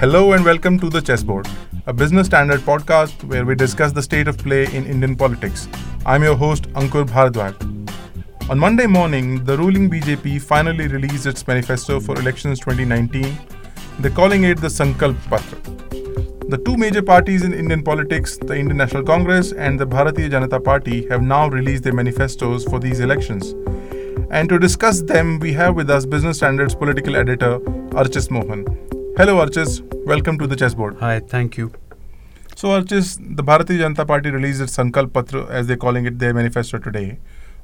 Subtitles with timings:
[0.00, 1.46] Hello and welcome to The Chessboard,
[1.84, 5.68] a business standard podcast where we discuss the state of play in Indian politics.
[6.06, 7.54] I'm your host, Ankur Bhardwaj.
[8.48, 13.38] On Monday morning, the ruling BJP finally released its manifesto for elections 2019.
[13.98, 15.58] They're calling it the Sankalp Patra.
[16.48, 20.64] The two major parties in Indian politics, the Indian National Congress and the Bharatiya Janata
[20.64, 23.54] Party, have now released their manifestos for these elections.
[24.30, 27.58] And to discuss them, we have with us Business Standard's political editor,
[27.90, 28.64] Archis Mohan.
[29.20, 29.82] Hello, Archis.
[30.06, 30.96] Welcome to the chessboard.
[31.00, 31.70] Hi, thank you.
[32.56, 36.32] So, Archis, the Bharatiya Janata Party released its Sankalp Patra, as they're calling it, their
[36.32, 37.18] manifesto today.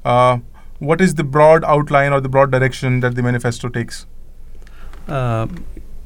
[0.05, 0.37] Uh,
[0.77, 4.05] what is the broad outline or the broad direction that the manifesto takes?
[5.07, 5.47] Uh,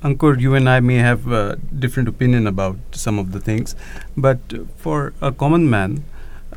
[0.03, 3.75] Ankur, you and I may have a different opinion about some of the things,
[4.15, 4.39] but
[4.77, 6.05] for a common man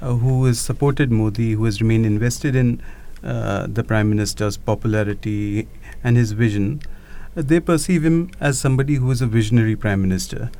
[0.00, 2.80] uh, who has supported Modi, who has remained invested in
[3.24, 5.66] uh, the Prime Minister's popularity
[6.04, 6.93] and his vision, uh,
[7.34, 10.50] they perceive him as somebody who is a visionary Prime Minister.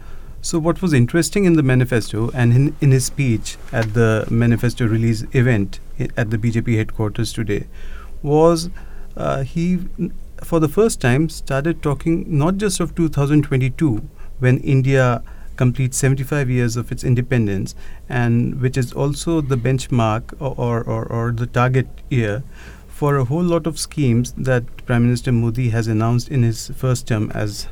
[0.43, 4.87] So, what was interesting in the manifesto and in, in his speech at the manifesto
[4.87, 5.81] release event
[6.17, 7.67] at the BJP headquarters today
[8.23, 8.69] was
[9.17, 9.81] uh, he,
[10.43, 14.07] for the first time, started talking not just of 2022
[14.39, 15.23] when India
[15.57, 17.75] completes 75 years of its independence,
[18.09, 22.43] and which is also the benchmark or, or, or, or the target year
[22.95, 27.09] for a whole lot of schemes that Prime Minister Modi has announced in his first
[27.09, 27.67] term as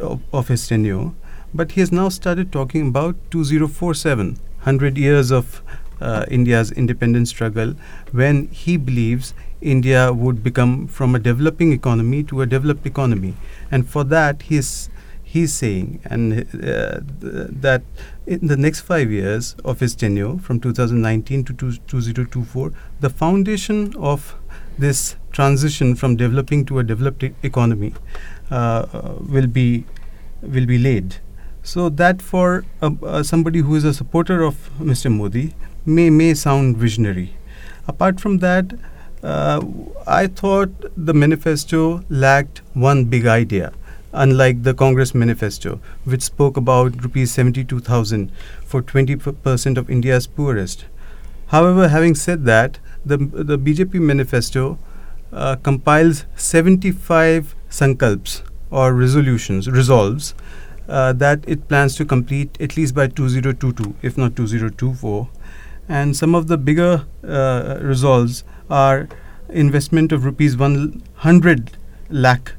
[0.00, 1.10] of, of his tenure.
[1.52, 5.62] But he has now started talking about 2047, 100 years of
[6.00, 7.74] uh, India's independence struggle,
[8.12, 13.34] when he believes India would become from a developing economy to a developed economy.
[13.70, 14.88] And for that, he is
[15.22, 17.82] he's saying and uh, th- that
[18.26, 23.92] in the next five years of his tenure from 2019 to two- 2024 the foundation
[23.96, 24.36] of
[24.78, 27.94] this transition from developing to a developed e- economy
[28.50, 29.84] uh, uh, will be
[30.42, 31.16] will be laid
[31.62, 35.12] so that for uh, somebody who is a supporter of Mr.
[35.12, 37.34] Modi may may sound visionary
[37.88, 38.76] apart from that
[39.22, 39.60] uh,
[40.06, 43.72] I thought the manifesto lacked one big idea
[44.12, 48.30] unlike the Congress manifesto, which spoke about rupees 72,000
[48.64, 50.86] for 20% of India's poorest.
[51.48, 54.78] However, having said that, the, the BJP manifesto
[55.32, 60.34] uh, compiles 75 sankalps or resolutions, resolves,
[60.88, 65.28] uh, that it plans to complete at least by 2022, if not 2024.
[65.88, 69.08] And some of the bigger uh, resolves are
[69.48, 71.78] investment of rupees 100
[72.10, 72.52] lakh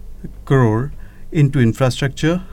[0.46, 0.91] crore
[1.31, 2.44] into infrastructure,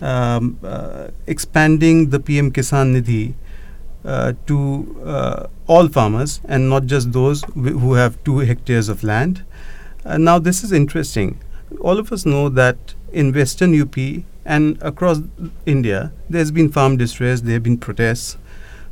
[0.00, 3.34] um, uh, expanding the PM Kisan Nidhi
[4.46, 9.44] to uh, all farmers and not just those wh- who have two hectares of land.
[10.04, 11.40] Uh, now, this is interesting.
[11.80, 13.96] All of us know that in Western UP
[14.44, 15.20] and across
[15.64, 18.36] India, there's been farm distress, there have been protests.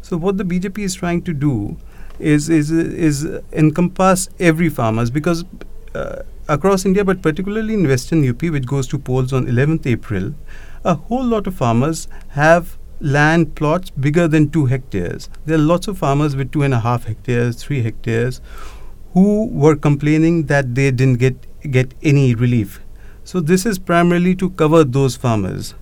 [0.01, 1.77] So, what the BJP is trying to do
[2.19, 5.45] is is is encompass every farmers because
[5.95, 10.35] uh, across India, but particularly in Western UP, which goes to polls on 11th April,
[10.85, 15.29] a whole lot of farmers have land plots bigger than two hectares.
[15.45, 18.41] There are lots of farmers with two and a half hectares, three hectares,
[19.13, 21.37] who were complaining that they didn't get
[21.71, 22.81] get any relief.
[23.25, 25.75] So this is primarily to cover those farmers.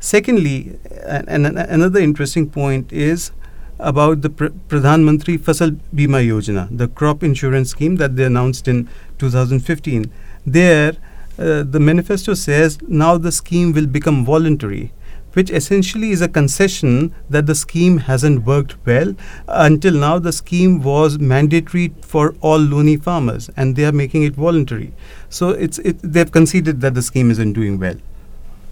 [0.00, 3.32] Secondly, and, and an- another interesting point is
[3.80, 8.68] about the Pr- Pradhan Mantri Fasal Bima Yojana, the crop insurance scheme that they announced
[8.68, 10.10] in 2015.
[10.46, 10.96] There,
[11.38, 14.92] uh, the manifesto says now the scheme will become voluntary,
[15.38, 19.14] which essentially is a concession that the scheme hasn't worked well.
[19.46, 24.34] Until now, the scheme was mandatory for all loanee farmers, and they are making it
[24.34, 24.92] voluntary.
[25.28, 27.96] So it's it, they've conceded that the scheme isn't doing well.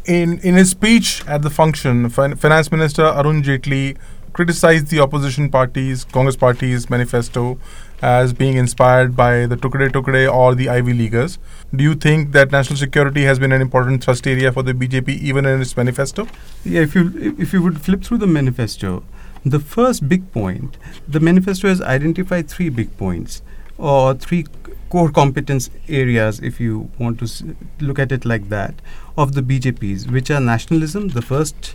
[0.07, 3.97] In in his speech at the function, fin- Finance Minister Arun Jaitley
[4.33, 7.59] criticized the opposition parties, Congress party's manifesto,
[8.03, 11.39] as being inspired by the Tukde Tukde or the Ivy Leaguers.
[11.75, 15.09] Do you think that national security has been an important thrust area for the BJP
[15.09, 16.27] even in its manifesto?
[16.65, 19.03] Yeah, if you if- you would flip through the manifesto,
[19.45, 20.77] the first big point,
[21.09, 23.43] the manifesto has identified three big points
[23.79, 24.47] or three
[24.91, 27.43] core competence areas, if you want to s-
[27.81, 28.75] look at it like that,
[29.17, 31.75] of the BJP's, which are nationalism, the first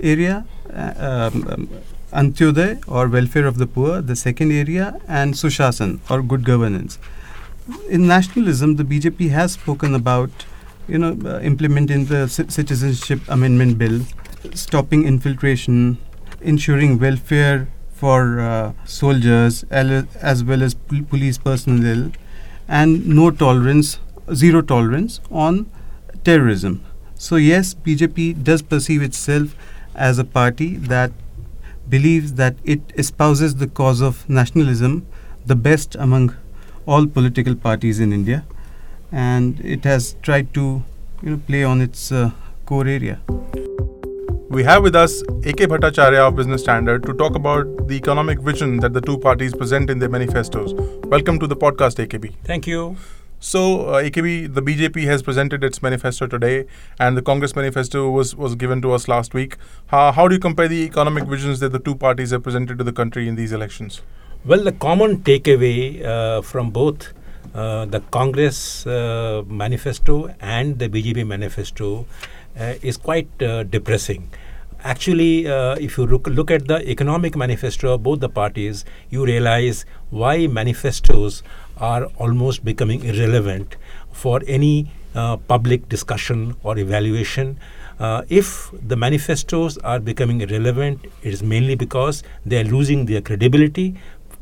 [0.00, 1.68] area, uh, um, um,
[2.12, 6.98] Antyodaya or welfare of the poor, the second area, and Sushasan or good governance.
[7.88, 10.30] In nationalism, the BJP has spoken about,
[10.86, 14.00] you know, uh, implementing the ci- citizenship amendment bill,
[14.54, 15.98] stopping infiltration,
[16.40, 22.10] ensuring welfare for uh, soldiers as well as pol- police personnel,
[22.68, 23.98] and no tolerance,
[24.34, 25.70] zero tolerance on
[26.24, 26.84] terrorism.
[27.16, 29.54] So, yes, BJP does perceive itself
[29.94, 31.10] as a party that
[31.88, 35.06] believes that it espouses the cause of nationalism,
[35.46, 36.34] the best among
[36.86, 38.44] all political parties in India,
[39.12, 40.82] and it has tried to
[41.22, 42.30] you know, play on its uh,
[42.66, 43.20] core area.
[44.50, 45.66] We have with us A.K.
[45.66, 49.90] Bhattacharya of Business Standard to talk about the economic vision that the two parties present
[49.90, 50.72] in their manifestos.
[51.04, 52.34] Welcome to the podcast, AKB.
[52.44, 52.96] Thank you.
[53.40, 56.66] So, uh, AKB, the BJP has presented its manifesto today,
[56.98, 59.56] and the Congress manifesto was, was given to us last week.
[59.86, 62.84] How, how do you compare the economic visions that the two parties have presented to
[62.84, 64.02] the country in these elections?
[64.44, 67.12] Well, the common takeaway uh, from both
[67.54, 72.06] uh, the Congress uh, manifesto and the BJP manifesto
[72.58, 74.30] uh, is quite uh, depressing.
[74.84, 79.84] Actually, if you look, look at the economic manifesto of both the parties, you realize
[80.10, 81.42] why manifestos
[81.80, 83.76] are almost becoming irrelevant
[84.12, 87.58] for any uh, public discussion or evaluation.
[87.98, 93.20] Uh, if the manifestos are becoming irrelevant, it is mainly because they are losing their
[93.20, 93.96] credibility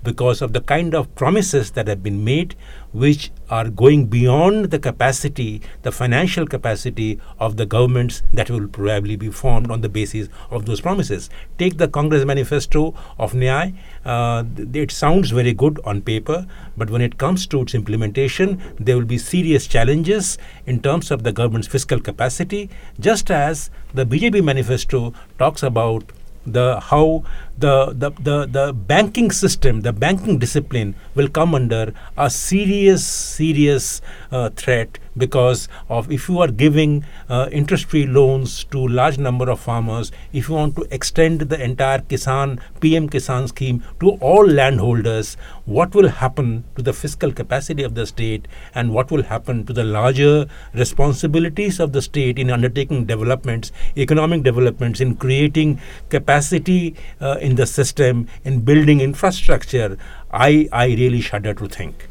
[0.06, 2.54] because of the kind of promises that have been made,
[2.92, 9.16] which are going beyond the capacity, the financial capacity of the governments that will probably
[9.16, 11.28] be formed on the basis of those promises.
[11.58, 13.74] Take the Congress manifesto of Nyay.
[14.04, 18.96] Uh, it sounds very good on paper, but when it comes to its implementation, there
[18.96, 22.70] will be serious challenges in terms of the government's fiscal capacity,
[23.00, 26.12] just as the BJP manifesto talks about
[26.46, 27.24] the how
[27.58, 34.02] the, the, the, the banking system, the banking discipline will come under a serious, serious
[34.30, 39.58] uh, threat because of if you are giving uh, interest-free loans to large number of
[39.58, 45.36] farmers, if you want to extend the entire Kisan PM Kisan scheme to all landholders,
[45.64, 49.72] what will happen to the fiscal capacity of the state and what will happen to
[49.72, 55.80] the larger responsibilities of the state in undertaking developments, economic developments, in creating
[56.10, 59.96] capacity uh, in the system, in building infrastructure,
[60.32, 62.08] I, I really shudder to think.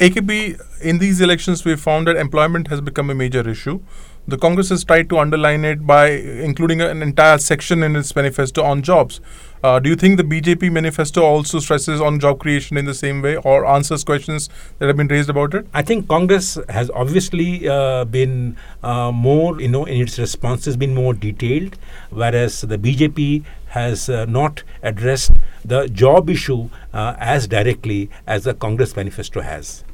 [0.00, 3.80] AKB, in these elections, we found that employment has become a major issue.
[4.26, 8.62] The Congress has tried to underline it by including an entire section in its manifesto
[8.62, 9.20] on jobs.
[9.62, 13.22] Uh, do you think the BJP manifesto also stresses on job creation in the same
[13.22, 14.48] way or answers questions
[14.78, 15.66] that have been raised about it?
[15.72, 20.94] I think Congress has obviously uh, been uh, more, you know, in its responses, been
[20.94, 21.78] more detailed,
[22.10, 23.44] whereas the BJP
[23.78, 25.32] has uh, not addressed
[25.64, 29.84] the job issue uh, as directly as the Congress manifesto has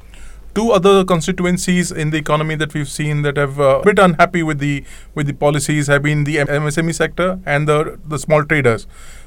[0.55, 4.43] two other constituencies in the economy that we've seen that have uh, a bit unhappy
[4.43, 4.85] with the
[5.15, 8.87] with the policies have been the MSME sector and the the small traders.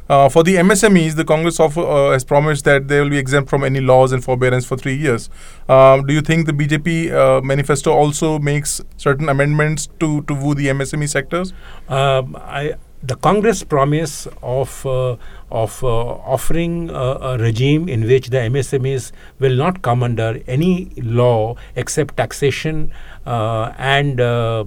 [0.10, 3.50] Uh, for the MSMEs, the Congress of, uh, has promised that they will be exempt
[3.50, 5.30] from any laws and forbearance for three years.
[5.70, 10.54] Um, do you think the BJP uh, manifesto also makes certain amendments to, to woo
[10.56, 11.54] the MSME sectors?
[11.88, 12.74] Um, I
[13.04, 15.18] the Congress promise of uh,
[15.52, 21.56] of uh, offering a, regime in which the MSMEs will not come under any law
[21.76, 22.92] except taxation
[23.26, 24.64] uh, and uh,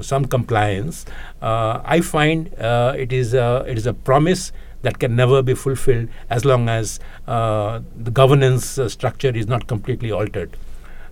[0.00, 1.06] some compliance.
[1.40, 6.08] Uh, I find it is a, it is a promise that can never be fulfilled
[6.28, 10.56] as long as the governance structure is not completely altered.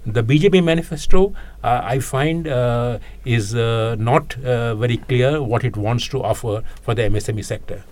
[0.06, 5.76] The BJP manifesto, uh, I find, uh, is uh, not uh, very clear what it
[5.76, 7.84] wants to offer for the MSME sector.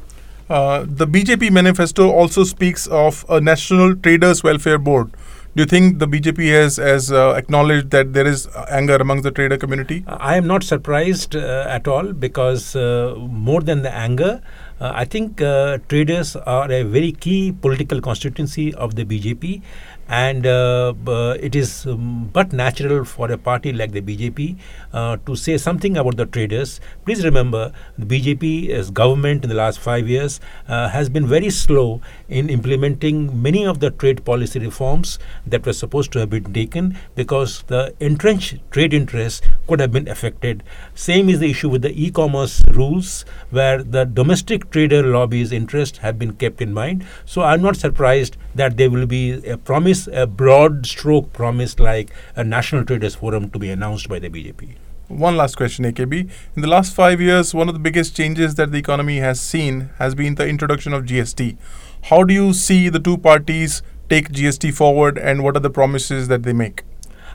[0.49, 5.11] Uh, the BJP manifesto also speaks of a national traders welfare board.
[5.55, 9.31] Do you think the BJP has, has uh, acknowledged that there is anger amongst the
[9.31, 10.05] trader community?
[10.07, 14.41] I am not surprised at all because more than the anger,
[14.81, 19.61] uh, I think uh, traders are a very key political constituency of the BJP,
[20.09, 20.95] and uh,
[21.41, 24.57] it is um, but natural for a party like the BJP
[24.93, 26.81] uh, to say something about the traders.
[27.05, 31.50] Please remember, the BJP as government in the last five years uh, has been very
[31.50, 36.53] slow in implementing many of the trade policy reforms that were supposed to have been
[36.53, 40.62] taken because the entrenched trade interests could have been affected.
[40.95, 46.19] Same is the issue with the e-commerce rules, where the domestic trader lobby's interests have
[46.19, 47.05] been kept in mind.
[47.27, 52.11] So I'm not surprised that there will be a promise a broad stroke promise like
[52.37, 54.76] a national traders forum to be announced by the BJP.
[55.09, 56.31] One last question, AKB.
[56.55, 59.88] In the last five years, one of the biggest changes that the economy has seen
[59.99, 61.57] has been the introduction of GST.
[62.02, 66.28] How do you see the two parties take GST forward and what are the promises
[66.28, 66.85] that they make?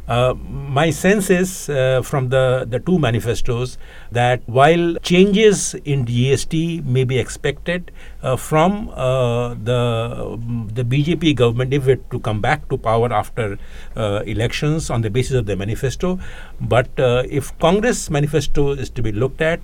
[0.08, 3.78] Uh, my sense is uh, from the, the two manifestos
[4.12, 7.90] that while changes in GST may be expected
[8.22, 10.38] uh, from uh, the
[10.74, 13.58] the BJP government if it to come back to power after
[13.96, 16.20] uh, elections on the basis of the manifesto,
[16.60, 19.62] but if Congress manifesto is to be looked at,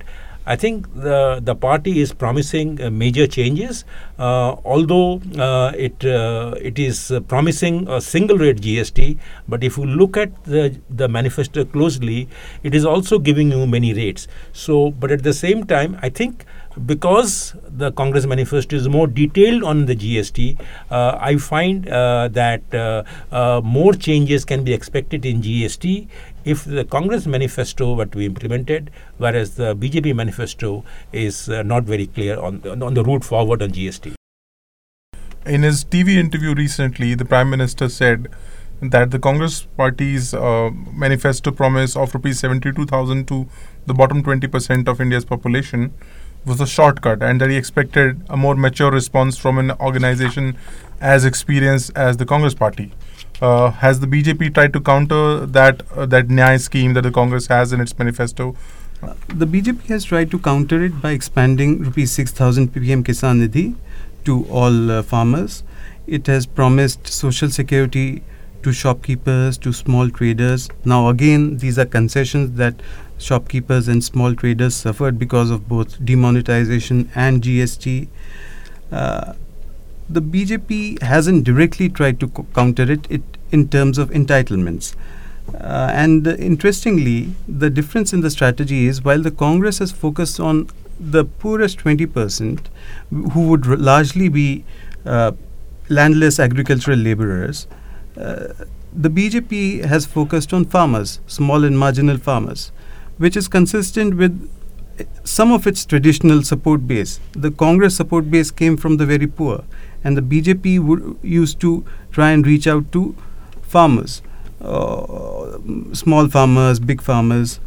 [0.49, 3.85] I think the the party is promising uh, major changes,
[4.17, 9.19] uh, although uh, it uh, it is promising a single rate GST.
[9.47, 10.63] But if you look at the
[11.01, 12.27] the manifesto closely,
[12.63, 14.27] it is also giving you many rates.
[14.51, 16.45] So, but at the same time, I think
[16.85, 20.59] because the Congress manifesto is more detailed on the GST,
[20.91, 26.07] uh, I find uh, that uh, uh, more changes can be expected in GST
[26.45, 31.83] if the Congress manifesto were to be implemented, whereas the BJP manifesto is uh, not
[31.83, 34.13] very clear on the, on the route forward on GST.
[35.45, 38.27] In his TV interview recently, the Prime Minister said
[38.81, 43.47] that the Congress Party's uh, manifesto promise of rupees 72,000 to
[43.85, 45.93] the bottom 20% of India's population
[46.49, 50.57] was a shortcut and that he expected a more mature response from an organization
[50.99, 52.91] as experienced as the Congress Party.
[53.41, 57.47] Uh, has the BJP tried to counter that uh, that Nyay scheme that the Congress
[57.47, 58.55] has in its manifesto?
[59.29, 63.75] The BJP has tried to counter it by expanding rupees 6000 PM Kisan Nidhi
[64.25, 65.63] to all uh, farmers.
[66.05, 68.23] It has promised social security
[68.63, 70.69] to shopkeepers, to small traders.
[70.85, 72.81] Now, again, these are concessions that
[73.17, 78.07] shopkeepers and small traders suffered because of both demonetization and GST.
[78.91, 79.33] Uh,
[80.09, 84.95] the BJP hasn't directly tried to co- counter it, it in terms of entitlements.
[85.53, 90.39] Uh, and uh, interestingly, the difference in the strategy is while the Congress has focused
[90.39, 92.59] on the poorest 20%,
[93.31, 94.63] who would r- largely be
[95.05, 95.31] uh,
[95.89, 97.67] landless agricultural laborers,
[98.19, 102.71] the BJP has focused on farmers, small and marginal farmers,
[103.17, 104.49] which is consistent with
[104.99, 107.19] uh, some of its traditional support base.
[107.31, 109.63] The Congress support base came from the very poor,
[110.03, 113.15] and the BJP used to try and reach out to
[113.61, 114.21] farmers,
[114.61, 115.57] uh,
[115.93, 117.59] small farmers, big farmers.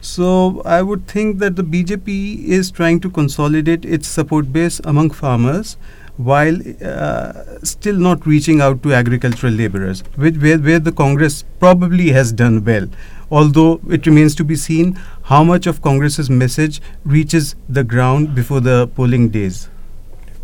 [0.00, 5.10] So I would think that the BJP is trying to consolidate its support base among
[5.10, 5.76] farmers
[6.16, 7.32] while uh,
[7.62, 12.64] still not reaching out to agricultural laborers, which, where, where the Congress probably has done
[12.64, 12.88] well.
[13.30, 18.60] Although it remains to be seen how much of Congress's message reaches the ground before
[18.60, 19.68] the polling days.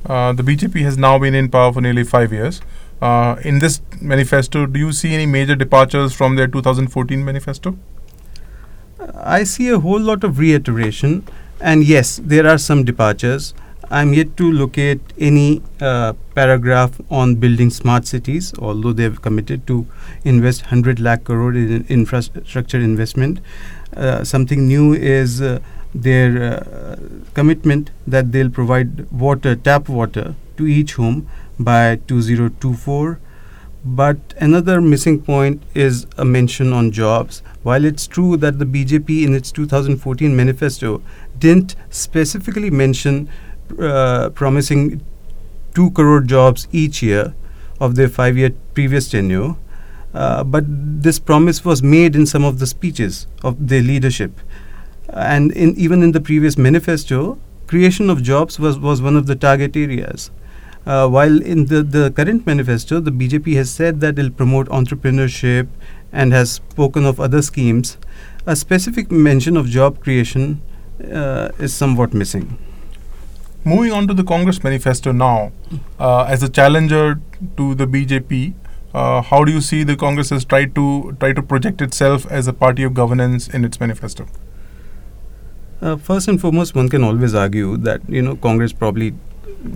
[0.05, 2.61] Uh, the BJP has now been in power for nearly five years.
[3.01, 7.77] Uh, in this manifesto, do you see any major departures from their 2014 manifesto?
[9.15, 11.25] I see a whole lot of reiteration,
[11.61, 13.55] and yes, there are some departures.
[13.93, 19.87] I'm yet to locate any uh, paragraph on building smart cities, although they've committed to
[20.25, 23.41] invest 100 lakh crore in infrastructure investment.
[23.95, 25.61] Uh, something new is uh,
[25.95, 26.97] their uh,
[27.35, 31.29] commitment that they'll provide water, tap water, to each home
[31.61, 33.21] by 2024.
[33.85, 37.43] But another missing point is a mention on jobs.
[37.63, 41.03] While it's true that the BJP in its 2014 manifesto
[41.39, 43.29] didn't specifically mention
[43.81, 45.05] uh, promising
[45.75, 47.35] 2 crore jobs each year
[47.81, 49.57] of their five year previous tenure,
[50.15, 54.41] uh, but this promise was made in some of the speeches of their leadership.
[55.09, 59.35] And in, even in the previous manifesto, creation of jobs was, was one of the
[59.35, 60.31] target areas.
[60.85, 64.67] Uh, while in the, the current manifesto, the BJP has said that it will promote
[64.69, 65.69] entrepreneurship
[66.13, 67.97] and has spoken of other schemes,
[68.47, 70.61] a specific mention of job creation
[71.13, 72.59] uh, is somewhat missing.
[73.65, 75.53] Moving on to the Congress manifesto now,
[76.01, 77.21] uh, as a challenger
[77.57, 78.55] to the BJP,
[78.93, 82.49] uh, how do you see the Congress has tried to try to project itself as
[82.49, 84.27] a party of governance in its manifesto?
[85.81, 89.15] Uh, first and foremost, one can always argue that you know Congress probably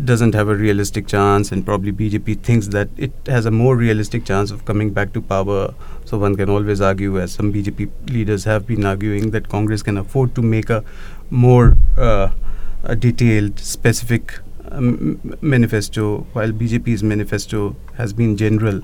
[0.05, 4.25] doesn't have a realistic chance, and probably BJP thinks that it has a more realistic
[4.25, 5.75] chance of coming back to power.
[6.05, 9.97] So one can always argue, as some BJP leaders have been arguing, that Congress can
[9.97, 10.83] afford to make a
[11.31, 12.31] more uh,
[12.87, 14.39] a detailed, specific
[14.71, 18.83] um, manifesto, while BJP's manifesto has been general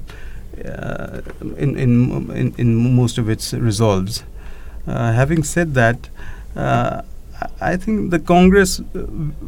[0.65, 1.23] uh,
[1.57, 4.25] in, in, in in most of its resolves.
[4.87, 6.09] Uh, having said that.
[6.57, 7.03] Uh,
[7.61, 9.07] I think the Congress, uh,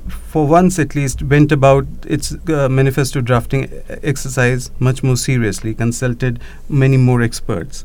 [0.08, 3.70] for once at least, went about its uh, manifesto drafting
[4.02, 7.84] exercise much more seriously, consulted many more experts.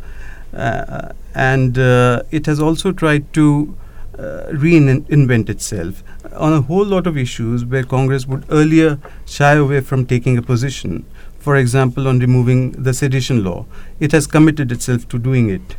[0.52, 3.76] And it has also tried to
[4.52, 6.04] reinvent itself
[6.36, 10.42] on a whole lot of issues where Congress would earlier shy away from taking a
[10.42, 11.06] position.
[11.40, 13.66] for example, on removing the sedition law.
[14.00, 15.78] It has committed itself to doing it.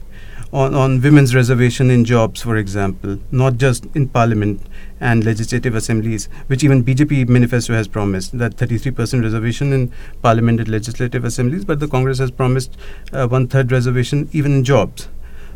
[0.53, 4.63] On, on women's reservation in jobs, for example, not just in parliament
[4.99, 9.93] and legislative assemblies, which even BJP manifesto has promised that 33% reservation in
[10.23, 12.77] parliament and legislative assemblies, but the Congress has promised
[13.13, 15.09] uh, one third reservation even in jobs.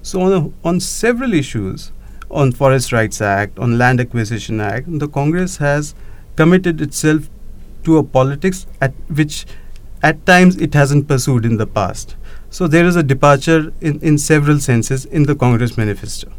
[0.03, 1.91] So on a, on several issues,
[2.35, 5.95] on Forest Rights Act, on Land Acquisition Act, the Congress has
[6.37, 7.29] committed itself
[7.85, 9.47] to a politics at which
[10.03, 12.17] at times it hasn't pursued in the past.
[12.51, 16.31] So there is a departure in, in several senses in the Congress manifesto.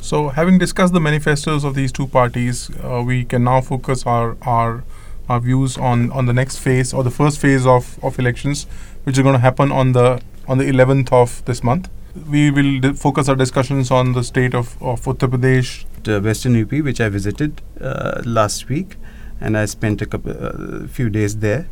[0.00, 4.36] So, having discussed the manifestos of these two parties, uh, we can now focus our
[4.42, 4.82] our
[5.28, 8.66] our views on on the next phase or the first phase of of elections,
[9.04, 11.88] which are going to happen on the on the 11th of this month.
[12.14, 16.60] We will di- focus our discussions on the state of of Uttar Pradesh, The Western
[16.60, 18.96] UP, which I visited uh, last week,
[19.40, 21.68] and I spent a couple, uh, few days there.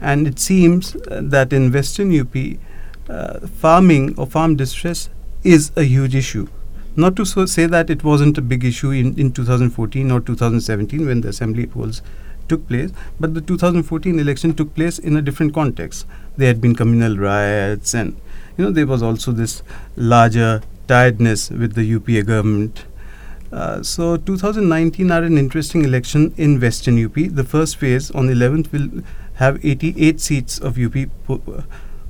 [0.00, 2.36] And it seems uh, that in Western UP,
[3.08, 5.08] uh, farming or farm distress
[5.42, 6.46] is a huge issue.
[6.94, 11.06] Not to so say that it wasn't a big issue in, in 2014 or 2017
[11.06, 12.02] when the assembly polls
[12.48, 16.06] took place, but the 2014 election took place in a different context.
[16.36, 18.16] There had been communal riots, and
[18.60, 19.62] you know there was also this
[19.96, 22.84] larger tiredness with the UPA government.
[23.50, 27.14] Uh, so 2019 are an interesting election in Western UP.
[27.14, 29.02] The first phase on 11th will
[29.36, 31.40] have 88 seats of UP po-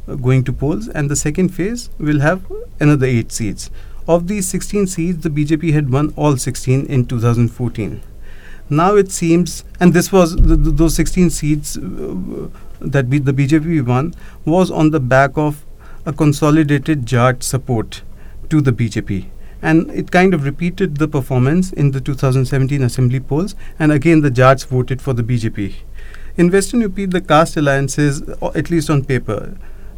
[0.09, 2.43] uh, going to polls, and the second phase will have
[2.81, 3.71] another 8 seats.
[4.09, 8.03] Of these 16 seats, the BJP had won all 16 in 2014.
[8.69, 12.49] Now it seems, and this was th- th- those 16 seats uh,
[12.81, 14.15] that B- the BJP won
[14.45, 15.65] was on the back of
[16.07, 18.03] a consolidated Jat support
[18.49, 19.27] to the BJP.
[19.63, 24.31] And it kind of repeated the performance in the 2017 assembly polls, and again the
[24.31, 25.75] Jats voted for the BJP.
[26.37, 28.23] In Western UP, the caste alliances,
[28.55, 29.57] at least on paper,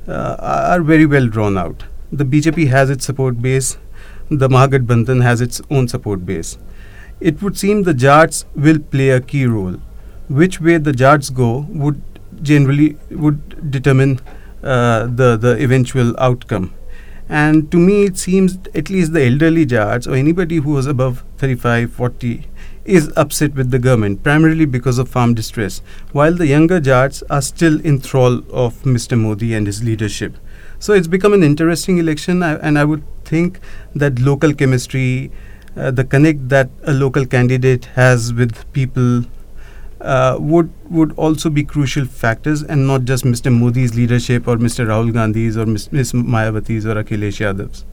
[0.08, 1.84] uh, are very well drawn out.
[2.10, 3.78] The BJP has its support base,
[4.28, 6.58] the Mahagathbandhan has its own support base.
[7.20, 9.76] It would seem the Jats will play a key role.
[10.28, 12.02] Which way the Jats go would
[12.42, 14.20] generally would determine
[14.62, 16.72] uh, the the eventual outcome.
[17.28, 21.24] And to me, it seems at least the elderly Jats or anybody who was above
[21.38, 22.46] 35, 40
[22.84, 27.40] is upset with the government, primarily because of farm distress, while the younger Jats are
[27.40, 29.18] still in thrall of Mr.
[29.18, 30.36] Modi and his leadership.
[30.78, 33.60] So it's become an interesting election, I, and I would think
[33.94, 35.30] that local chemistry,
[35.76, 39.24] uh, the connect that a local candidate has with people,
[40.02, 43.52] uh, would would also be crucial factors, and not just Mr.
[43.56, 44.86] Modi's leadership or Mr.
[44.86, 45.90] Rahul Gandhi's or Ms.
[45.92, 46.12] Ms.
[46.12, 47.84] Mayawati's or Akhilesh Yadav's.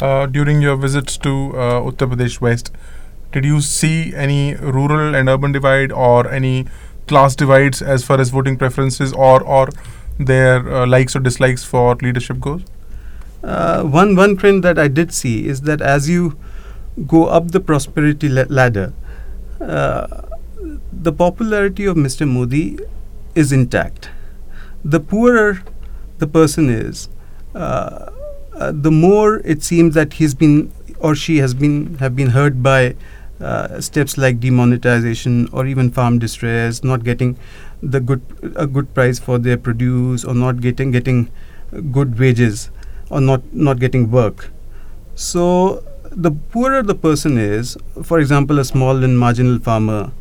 [0.00, 2.72] uh, during your visits to uh, Uttar Pradesh West,
[3.32, 6.66] did you see any rural and urban divide or any
[7.06, 9.68] class divides as far as voting preferences or or
[10.18, 12.64] their uh, likes or dislikes for leadership goes?
[13.42, 16.36] Uh, one one trend that I did see is that as you
[17.06, 18.92] go up the prosperity la- ladder,
[19.60, 20.06] uh,
[21.02, 22.28] the popularity of Mr.
[22.28, 22.78] Modi
[23.34, 24.10] is intact.
[24.84, 25.62] The poorer
[26.18, 27.08] the person is,
[27.54, 28.10] uh,
[28.54, 32.62] uh, the more it seems that he's been or she has been have been hurt
[32.62, 32.94] by
[33.40, 37.36] uh, steps like demonetization or even farm distress, not getting
[37.82, 38.22] the good
[38.54, 41.30] a good price for their produce or not getting getting
[41.90, 42.70] good wages
[43.10, 44.50] or not not getting work.
[45.16, 50.12] So the poorer the person is, for example, a small and marginal farmer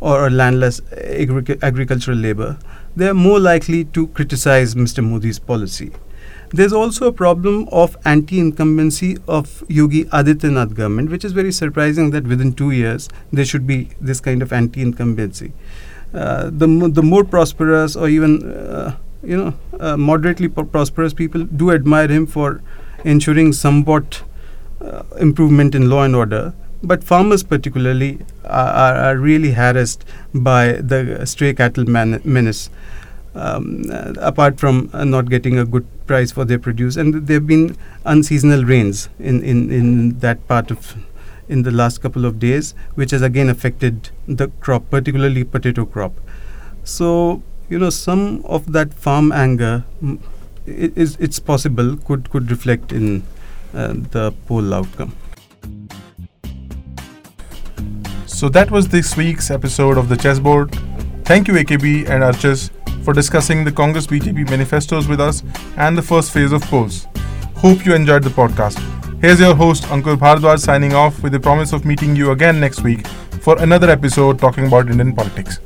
[0.00, 2.58] or landless agric- agricultural labor,
[2.96, 5.04] they are more likely to criticize Mr.
[5.04, 5.92] Modi's policy.
[6.52, 12.24] There's also a problem of anti-incumbency of Yogi Adityanath government, which is very surprising that
[12.24, 15.52] within two years there should be this kind of anti-incumbency.
[16.12, 21.44] Uh, the the more prosperous or even uh, you know uh, moderately pro- prosperous people
[21.44, 22.60] do admire him for
[23.04, 24.22] ensuring somewhat
[24.80, 26.52] uh, improvement in law and order.
[26.82, 32.70] But farmers, particularly, are, are, really harassed by the stray cattle man- menace.
[33.32, 33.84] Um,
[34.18, 37.76] apart from uh, not getting a good price for their produce, and there have been
[38.04, 40.96] unseasonal rains in, in, in that part of
[41.48, 46.12] in the last couple of days, which has again affected the crop, particularly potato crop.
[46.82, 50.18] So you know, some of that farm anger mm,
[50.66, 53.22] i- is it's possible could could reflect in
[53.74, 55.14] uh, the poll outcome.
[58.40, 60.74] So that was this week's episode of the Chessboard.
[61.26, 62.70] Thank you, AKB and Archis,
[63.04, 65.42] for discussing the Congress BJP manifestos with us
[65.76, 67.06] and the first phase of polls.
[67.56, 68.80] Hope you enjoyed the podcast.
[69.20, 72.82] Here's your host, Ankur Bhardwaj, signing off with the promise of meeting you again next
[72.82, 73.06] week
[73.42, 75.58] for another episode talking about Indian politics.